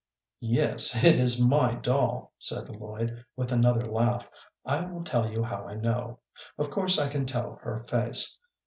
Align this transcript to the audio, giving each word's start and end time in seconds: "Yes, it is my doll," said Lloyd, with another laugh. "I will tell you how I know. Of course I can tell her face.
"Yes, 0.39 1.03
it 1.03 1.19
is 1.19 1.39
my 1.39 1.75
doll," 1.75 2.33
said 2.39 2.67
Lloyd, 2.69 3.23
with 3.35 3.51
another 3.51 3.85
laugh. 3.85 4.27
"I 4.65 4.81
will 4.83 5.03
tell 5.03 5.29
you 5.29 5.43
how 5.43 5.67
I 5.67 5.75
know. 5.75 6.17
Of 6.57 6.71
course 6.71 6.97
I 6.97 7.07
can 7.07 7.27
tell 7.27 7.59
her 7.61 7.83
face. 7.83 8.39